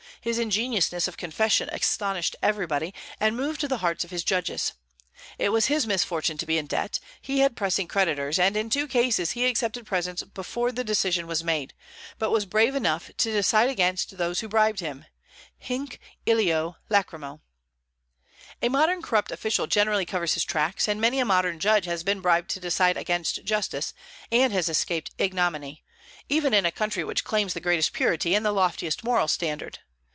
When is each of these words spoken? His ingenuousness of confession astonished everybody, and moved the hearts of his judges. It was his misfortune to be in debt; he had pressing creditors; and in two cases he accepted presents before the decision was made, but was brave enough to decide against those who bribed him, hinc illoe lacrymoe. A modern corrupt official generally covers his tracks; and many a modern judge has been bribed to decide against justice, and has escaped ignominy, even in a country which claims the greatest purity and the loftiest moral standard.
His 0.23 0.37
ingenuousness 0.37 1.07
of 1.07 1.17
confession 1.17 1.67
astonished 1.71 2.35
everybody, 2.43 2.93
and 3.19 3.35
moved 3.35 3.61
the 3.67 3.79
hearts 3.79 4.03
of 4.03 4.11
his 4.11 4.23
judges. 4.23 4.73
It 5.39 5.49
was 5.49 5.65
his 5.65 5.87
misfortune 5.87 6.37
to 6.37 6.45
be 6.45 6.59
in 6.59 6.67
debt; 6.67 6.99
he 7.19 7.39
had 7.39 7.55
pressing 7.55 7.87
creditors; 7.87 8.37
and 8.37 8.55
in 8.55 8.69
two 8.69 8.87
cases 8.87 9.31
he 9.31 9.47
accepted 9.47 9.83
presents 9.87 10.21
before 10.21 10.71
the 10.71 10.83
decision 10.83 11.25
was 11.25 11.43
made, 11.43 11.73
but 12.19 12.29
was 12.29 12.45
brave 12.45 12.75
enough 12.75 13.07
to 13.17 13.31
decide 13.31 13.67
against 13.67 14.19
those 14.19 14.41
who 14.41 14.47
bribed 14.47 14.79
him, 14.79 15.05
hinc 15.57 15.99
illoe 16.27 16.75
lacrymoe. 16.87 17.39
A 18.61 18.69
modern 18.69 19.01
corrupt 19.01 19.31
official 19.31 19.65
generally 19.65 20.05
covers 20.05 20.35
his 20.35 20.45
tracks; 20.45 20.87
and 20.87 21.01
many 21.01 21.17
a 21.19 21.25
modern 21.25 21.59
judge 21.59 21.85
has 21.85 22.03
been 22.03 22.21
bribed 22.21 22.51
to 22.51 22.59
decide 22.59 22.95
against 22.95 23.43
justice, 23.43 23.91
and 24.31 24.53
has 24.53 24.69
escaped 24.69 25.09
ignominy, 25.17 25.83
even 26.29 26.53
in 26.53 26.63
a 26.67 26.71
country 26.71 27.03
which 27.03 27.23
claims 27.23 27.55
the 27.55 27.59
greatest 27.59 27.91
purity 27.91 28.35
and 28.35 28.45
the 28.45 28.51
loftiest 28.51 29.03
moral 29.03 29.27
standard. 29.27 29.79